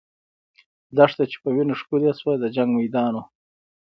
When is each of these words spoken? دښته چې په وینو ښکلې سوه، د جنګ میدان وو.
دښته 0.97 1.23
چې 1.31 1.37
په 1.43 1.49
وینو 1.55 1.73
ښکلې 1.81 2.11
سوه، 2.19 2.33
د 2.39 2.45
جنګ 2.55 2.69
میدان 2.79 3.13
وو. 3.15 3.23